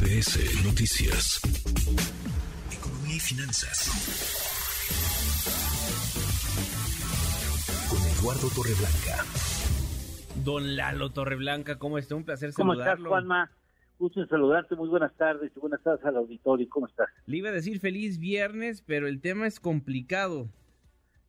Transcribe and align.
MBS 0.00 0.64
Noticias. 0.64 1.40
Economía 2.72 3.16
y 3.16 3.20
finanzas. 3.20 3.90
Con 7.90 8.00
Eduardo 8.08 8.48
Torreblanca. 8.56 9.24
Don 10.42 10.74
Lalo 10.76 11.10
Torreblanca, 11.10 11.78
¿cómo 11.78 11.98
está? 11.98 12.14
Un 12.16 12.24
placer 12.24 12.52
¿Cómo 12.54 12.72
saludarlo. 12.72 12.94
estás, 12.94 13.08
Juanma? 13.08 13.50
Gusto 13.98 14.22
en 14.22 14.28
saludarte. 14.28 14.74
Muy 14.74 14.88
buenas 14.88 15.14
tardes 15.16 15.52
y 15.54 15.60
buenas 15.60 15.82
tardes 15.82 16.02
al 16.06 16.16
auditorio. 16.16 16.66
¿Cómo 16.70 16.86
estás? 16.86 17.08
Le 17.26 17.36
iba 17.36 17.50
a 17.50 17.52
decir 17.52 17.78
feliz 17.78 18.18
viernes, 18.18 18.82
pero 18.86 19.06
el 19.06 19.20
tema 19.20 19.46
es 19.46 19.60
complicado. 19.60 20.48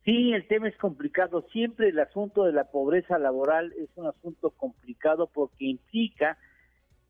Sí, 0.06 0.32
el 0.32 0.48
tema 0.48 0.68
es 0.68 0.76
complicado. 0.78 1.46
Siempre 1.52 1.90
el 1.90 1.98
asunto 1.98 2.44
de 2.44 2.52
la 2.52 2.70
pobreza 2.70 3.18
laboral 3.18 3.74
es 3.78 3.90
un 3.96 4.06
asunto 4.06 4.50
complicado 4.50 5.28
porque 5.32 5.66
implica 5.66 6.38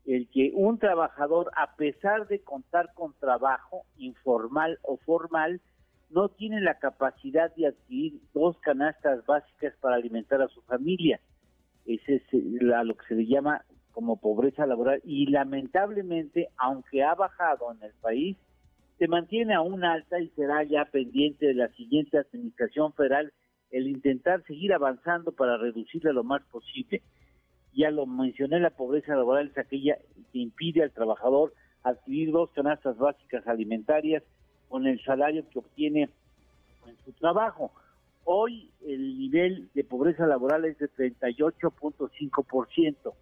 el 0.05 0.29
que 0.29 0.53
un 0.55 0.79
trabajador, 0.79 1.50
a 1.57 1.76
pesar 1.76 2.26
de 2.26 2.40
contar 2.40 2.93
con 2.95 3.14
trabajo 3.18 3.85
informal 3.96 4.79
o 4.82 4.96
formal, 4.99 5.61
no 6.11 6.29
tiene 6.29 6.61
la 6.61 6.79
capacidad 6.79 7.54
de 7.54 7.68
adquirir 7.68 8.21
dos 8.35 8.59
canastas 8.59 9.25
básicas 9.26 9.75
para 9.81 9.96
alimentar 9.96 10.43
a 10.43 10.49
su 10.49 10.61
familia. 10.62 11.21
Ese 11.86 12.17
es 12.17 12.23
la, 12.62 12.85
lo 12.85 12.96
que 12.96 13.07
se 13.07 13.14
le 13.14 13.26
llama 13.26 13.64
como 13.93 14.21
pobreza 14.21 14.67
laboral 14.67 15.00
y 15.04 15.26
lamentablemente, 15.26 16.48
aunque 16.57 17.03
ha 17.03 17.14
bajado 17.14 17.73
en 17.73 17.82
el 17.82 17.93
país, 18.00 18.37
se 18.98 19.09
mantiene 19.09 19.54
aún 19.54 19.84
alta 19.84 20.21
y 20.21 20.29
será 20.31 20.62
ya 20.64 20.84
pendiente 20.84 21.46
de 21.46 21.54
la 21.54 21.68
siguiente 21.71 22.18
administración 22.18 22.93
federal 22.93 23.32
el 23.71 23.89
intentar 23.89 24.43
seguir 24.45 24.73
avanzando 24.73 25.32
para 25.32 25.57
reducirla 25.57 26.12
lo 26.12 26.25
más 26.25 26.43
posible. 26.45 27.03
Ya 27.75 27.90
lo 27.90 28.07
mencioné, 28.07 28.61
la 28.61 28.71
pobreza 28.71 29.17
laboral 29.17 29.49
es 29.49 29.58
aquella 29.58 29.99
que 30.32 30.39
impide 30.39 30.82
al 30.82 30.90
trabajador 30.90 31.53
adquirir 31.82 32.33
dos 32.33 32.50
canastas 32.50 32.98
básicas 32.98 33.47
alimentarias 33.47 34.23
con 34.69 34.87
el 34.87 35.03
salario 35.05 35.48
que 35.51 35.59
obtiene 35.59 36.09
en 36.87 36.97
su 37.05 37.12
trabajo. 37.12 37.73
Hoy 38.25 38.70
el 38.87 39.19
nivel 39.19 39.69
de 39.75 39.84
pobreza 39.84 40.27
laboral 40.27 40.65
es 40.65 40.78
de 40.78 40.91
38.5% 40.91 43.12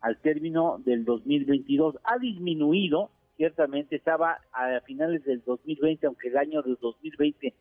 al 0.00 0.16
término 0.18 0.80
del 0.84 1.04
2022. 1.04 1.96
Ha 2.04 2.18
disminuido, 2.18 3.10
ciertamente 3.36 3.96
estaba 3.96 4.38
a 4.52 4.78
finales 4.80 5.24
del 5.24 5.42
2020, 5.44 6.06
aunque 6.06 6.28
el 6.28 6.38
año 6.38 6.62
del 6.62 6.78
2020 6.80 7.52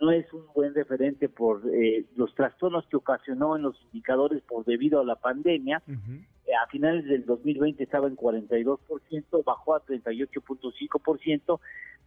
no 0.00 0.10
es 0.10 0.30
un 0.32 0.44
buen 0.54 0.74
referente 0.74 1.28
por 1.28 1.62
eh, 1.72 2.04
los 2.16 2.34
trastornos 2.34 2.86
que 2.88 2.96
ocasionó 2.96 3.56
en 3.56 3.62
los 3.62 3.80
indicadores 3.84 4.42
por 4.42 4.64
debido 4.64 5.00
a 5.00 5.04
la 5.04 5.16
pandemia. 5.16 5.82
Uh 5.86 5.92
-huh. 5.92 6.26
eh, 6.46 6.54
a 6.62 6.66
finales 6.68 7.04
del 7.06 7.24
2020 7.24 7.82
estaba 7.82 8.08
en 8.08 8.16
42%, 8.16 9.44
bajó 9.44 9.74
a 9.74 9.84
38.5%, 9.84 11.60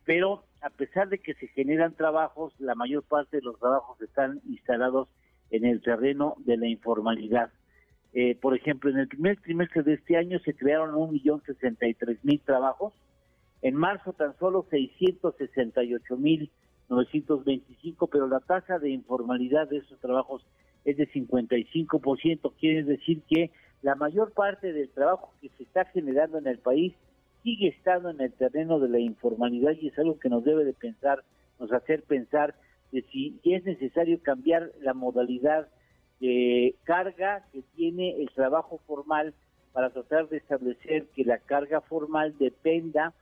pero 0.05 0.43
a 0.61 0.69
pesar 0.69 1.09
de 1.09 1.19
que 1.19 1.33
se 1.35 1.47
generan 1.47 1.93
trabajos, 1.93 2.53
la 2.59 2.75
mayor 2.75 3.03
parte 3.03 3.38
de 3.38 3.43
los 3.43 3.59
trabajos 3.59 4.02
están 4.02 4.41
instalados 4.47 5.08
en 5.49 5.65
el 5.65 5.81
terreno 5.81 6.35
de 6.39 6.58
la 6.58 6.67
informalidad. 6.67 7.52
Eh, 8.13 8.35
por 8.35 8.55
ejemplo, 8.55 8.89
en 8.89 8.97
el 8.97 9.08
primer 9.08 9.39
trimestre 9.41 9.83
de 9.83 9.93
este 9.93 10.17
año 10.17 10.39
se 10.39 10.53
crearon 10.53 10.95
1.063.000 10.95 12.41
trabajos, 12.43 12.93
en 13.61 13.75
marzo 13.75 14.13
tan 14.13 14.38
solo 14.38 14.63
668.925, 16.89 18.09
pero 18.11 18.27
la 18.27 18.39
tasa 18.39 18.80
de 18.80 18.89
informalidad 18.89 19.67
de 19.67 19.77
esos 19.77 19.99
trabajos 19.99 20.45
es 20.85 20.97
de 20.97 21.07
55%, 21.09 22.53
quiere 22.59 22.83
decir 22.83 23.21
que 23.30 23.52
la 23.81 23.95
mayor 23.95 24.31
parte 24.31 24.73
del 24.73 24.89
trabajo 24.89 25.33
que 25.41 25.49
se 25.49 25.63
está 25.63 25.85
generando 25.85 26.38
en 26.38 26.47
el 26.47 26.59
país 26.59 26.93
sigue 27.43 27.69
estando 27.69 28.09
en 28.09 28.21
el 28.21 28.33
terreno 28.33 28.80
de 28.80 28.89
la 28.89 28.99
informalidad 28.99 29.73
y 29.80 29.88
es 29.88 29.99
algo 29.99 30.19
que 30.19 30.30
nos 30.30 30.43
debe 30.43 30.65
de 30.65 30.73
pensar, 30.73 31.23
nos 31.59 31.71
hacer 31.71 32.03
pensar 32.03 32.55
de 32.92 33.02
si 33.11 33.39
es 33.43 33.64
necesario 33.65 34.21
cambiar 34.21 34.71
la 34.81 34.93
modalidad 34.93 35.67
de 36.19 36.75
carga 36.83 37.45
que 37.52 37.61
tiene 37.75 38.21
el 38.21 38.30
trabajo 38.31 38.80
formal 38.87 39.33
para 39.73 39.92
tratar 39.92 40.30
de 40.30 40.37
establecer 40.37 41.05
que 41.15 41.23
la 41.23 41.37
carga 41.37 41.81
formal 41.81 42.36
dependa 42.39 43.14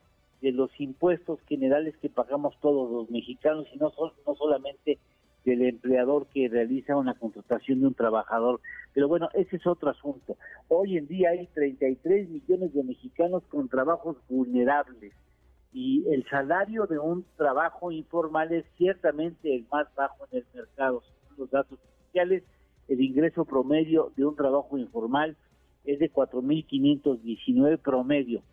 de 0.45 0.51
los 0.51 0.69
impuestos 0.79 1.39
generales 1.47 1.97
que 1.97 2.07
pagamos 2.07 2.53
todos 2.61 2.91
los 2.91 3.09
mexicanos 3.09 3.65
y 3.73 3.79
no, 3.79 3.89
so, 3.89 4.13
no 4.27 4.35
solamente 4.35 4.99
del 5.43 5.63
empleador 5.63 6.27
que 6.27 6.47
realiza 6.47 6.95
una 6.95 7.15
contratación 7.15 7.79
de 7.79 7.87
un 7.87 7.95
trabajador. 7.95 8.61
Pero 8.93 9.07
bueno, 9.07 9.27
ese 9.33 9.55
es 9.55 9.65
otro 9.65 9.89
asunto. 9.89 10.37
Hoy 10.67 10.97
en 10.97 11.07
día 11.07 11.31
hay 11.31 11.47
33 11.47 12.29
millones 12.29 12.75
de 12.75 12.83
mexicanos 12.83 13.41
con 13.49 13.69
trabajos 13.69 14.17
vulnerables 14.29 15.13
y 15.73 16.07
el 16.09 16.23
salario 16.29 16.85
de 16.85 16.99
un 16.99 17.25
trabajo 17.37 17.91
informal 17.91 18.53
es 18.53 18.65
ciertamente 18.77 19.55
el 19.55 19.65
más 19.71 19.87
bajo 19.95 20.27
en 20.29 20.37
el 20.37 20.45
mercado. 20.53 21.01
Según 21.01 21.37
los 21.39 21.49
datos 21.49 21.79
oficiales, 22.03 22.43
el 22.87 23.01
ingreso 23.01 23.45
promedio 23.45 24.11
de 24.15 24.25
un 24.27 24.35
trabajo 24.35 24.77
informal 24.77 25.37
es 25.85 25.97
de 25.97 26.11
4.519 26.11 27.79
promedio, 27.79 28.43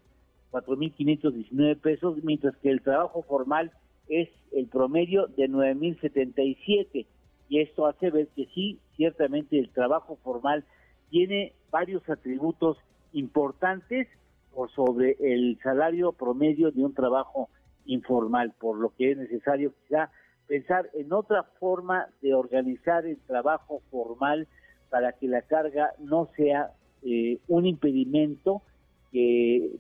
4.519 0.53 1.81
pesos, 1.81 2.23
mientras 2.23 2.57
que 2.59 2.71
el 2.71 2.83
trabajo 2.83 3.23
formal 3.23 3.73
es 4.09 4.29
el 4.53 4.67
promedio 4.67 5.27
de 5.29 5.49
9.077. 5.49 7.07
Y 7.49 7.61
esto 7.61 7.87
hace 7.87 8.11
ver 8.11 8.29
que 8.37 8.47
sí, 8.55 8.79
ciertamente 8.97 9.59
el 9.59 9.71
trabajo 9.71 10.19
formal 10.23 10.65
tiene 11.11 11.53
varios 11.71 12.09
atributos 12.09 12.79
importantes 13.13 14.09
por 14.55 14.71
sobre 14.71 15.17
el 15.21 15.59
salario 15.63 16.13
promedio 16.13 16.71
de 16.71 16.85
un 16.85 16.95
trabajo 16.95 17.49
informal, 17.87 18.53
por 18.59 18.79
lo 18.79 18.91
que 18.97 19.13
es 19.13 19.19
necesario 19.19 19.73
quizá 19.83 20.11
pensar 20.47 20.91
en 20.95 21.13
otra 21.13 21.45
forma 21.59 22.07
de 22.21 22.35
organizar 22.35 23.07
el 23.07 23.19
trabajo 23.19 23.83
formal 23.91 24.47
para 24.91 25.13
que 25.13 25.27
la 25.29 25.43
carga 25.43 25.93
no 25.99 26.29
sea 26.37 26.73
eh, 27.03 27.39
un 27.49 27.67
impedimento 27.67 28.63
que 29.11 29.77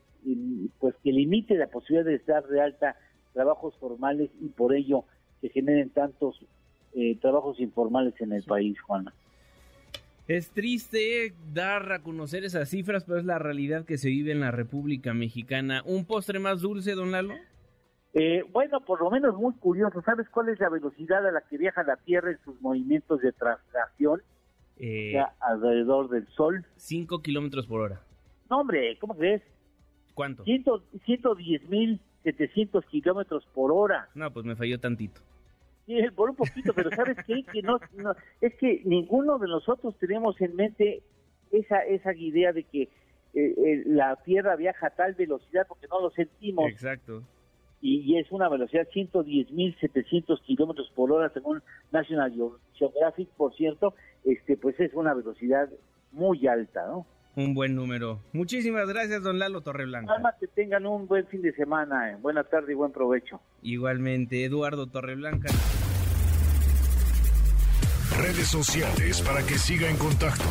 que 1.12 1.18
limite 1.18 1.54
la 1.56 1.66
posibilidad 1.66 2.04
de 2.04 2.16
estar 2.16 2.46
de 2.46 2.60
alta 2.60 2.96
trabajos 3.32 3.76
formales 3.78 4.30
y 4.40 4.48
por 4.48 4.74
ello 4.74 5.04
se 5.40 5.48
generen 5.48 5.90
tantos 5.90 6.44
eh, 6.94 7.16
trabajos 7.20 7.60
informales 7.60 8.14
en 8.20 8.32
el 8.32 8.42
país, 8.42 8.80
Juana. 8.80 9.12
Es 10.28 10.50
triste 10.50 11.34
dar 11.52 11.92
a 11.92 12.02
conocer 12.02 12.44
esas 12.44 12.68
cifras, 12.68 13.04
pero 13.04 13.18
es 13.18 13.24
la 13.24 13.38
realidad 13.38 13.84
que 13.84 13.98
se 13.98 14.08
vive 14.08 14.32
en 14.32 14.40
la 14.40 14.50
República 14.50 15.14
Mexicana. 15.14 15.82
¿Un 15.84 16.04
postre 16.04 16.38
más 16.38 16.60
dulce, 16.60 16.94
don 16.94 17.10
Lalo? 17.10 17.34
Eh, 18.14 18.44
bueno, 18.52 18.80
por 18.80 19.00
lo 19.00 19.10
menos 19.10 19.34
muy 19.36 19.54
curioso. 19.54 20.00
¿Sabes 20.02 20.28
cuál 20.28 20.50
es 20.50 20.60
la 20.60 20.68
velocidad 20.68 21.26
a 21.26 21.32
la 21.32 21.40
que 21.40 21.58
viaja 21.58 21.82
la 21.82 21.96
Tierra 21.96 22.30
en 22.30 22.38
sus 22.44 22.60
movimientos 22.60 23.20
de 23.20 23.32
traslación? 23.32 24.22
Eh, 24.76 25.08
o 25.08 25.12
sea, 25.12 25.34
alrededor 25.40 26.08
del 26.10 26.26
Sol. 26.28 26.64
5 26.76 27.22
kilómetros 27.22 27.66
por 27.66 27.80
hora. 27.80 28.00
No, 28.48 28.60
hombre, 28.60 28.96
¿cómo 29.00 29.16
crees? 29.16 29.42
¿Cuánto? 30.14 30.44
110 30.44 31.68
mil 31.68 32.00
700 32.22 32.84
kilómetros 32.86 33.46
por 33.54 33.72
hora. 33.72 34.08
No, 34.14 34.32
pues 34.32 34.44
me 34.46 34.56
falló 34.56 34.78
tantito. 34.78 35.20
Sí, 35.86 35.98
por 36.14 36.30
un 36.30 36.36
poquito, 36.36 36.72
pero 36.74 36.90
¿sabes 36.90 37.16
qué? 37.26 37.42
Que 37.52 37.62
no, 37.62 37.80
no, 37.96 38.14
es 38.40 38.54
que 38.54 38.82
ninguno 38.84 39.38
de 39.38 39.48
nosotros 39.48 39.96
tenemos 39.98 40.40
en 40.40 40.54
mente 40.54 41.02
esa, 41.50 41.80
esa 41.80 42.14
idea 42.14 42.52
de 42.52 42.62
que 42.64 42.82
eh, 42.82 42.90
eh, 43.34 43.82
la 43.86 44.16
Tierra 44.24 44.56
viaja 44.56 44.88
a 44.88 44.90
tal 44.90 45.14
velocidad 45.14 45.66
porque 45.66 45.88
no 45.88 46.00
lo 46.00 46.10
sentimos. 46.10 46.70
Exacto. 46.70 47.22
Y, 47.80 48.00
y 48.02 48.18
es 48.18 48.30
una 48.30 48.48
velocidad 48.48 48.86
110.700 48.94 50.40
kilómetros 50.42 50.88
por 50.94 51.10
hora 51.10 51.30
según 51.30 51.62
National 51.90 52.32
Geographic, 52.74 53.28
por 53.30 53.52
cierto, 53.54 53.94
este 54.24 54.56
pues 54.56 54.78
es 54.78 54.94
una 54.94 55.14
velocidad 55.14 55.68
muy 56.12 56.46
alta, 56.46 56.86
¿no? 56.86 57.06
Un 57.34 57.54
buen 57.54 57.74
número. 57.74 58.20
Muchísimas 58.32 58.86
gracias, 58.88 59.22
don 59.22 59.38
Lalo 59.38 59.62
Torreblanca. 59.62 60.12
Alma, 60.14 60.34
que 60.38 60.46
tengan 60.48 60.84
un 60.86 61.06
buen 61.06 61.26
fin 61.26 61.40
de 61.40 61.52
semana. 61.54 62.10
Eh. 62.10 62.16
Buena 62.20 62.44
tarde 62.44 62.72
y 62.72 62.74
buen 62.74 62.92
provecho. 62.92 63.40
Igualmente, 63.62 64.44
Eduardo 64.44 64.86
Torreblanca. 64.86 65.48
Redes 68.18 68.48
sociales 68.48 69.22
para 69.22 69.42
que 69.46 69.54
siga 69.54 69.88
en 69.88 69.96
contacto: 69.96 70.44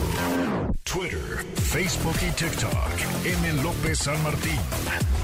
Twitter, 0.84 1.46
Facebook 1.54 2.16
y 2.28 2.32
TikTok. 2.32 3.26
M. 3.26 3.64
López 3.64 4.00
San 4.00 4.22
Martín. 4.24 5.21